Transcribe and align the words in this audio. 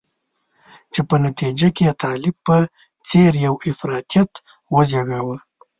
چې 0.93 0.99
په 1.09 1.15
نتیجه 1.25 1.67
کې 1.75 1.83
یې 1.87 1.93
طالب 2.03 2.35
په 2.47 2.57
څېر 3.07 3.31
یو 3.45 3.55
افراطیت 3.69 4.31
وزیږاوه. 4.75 5.37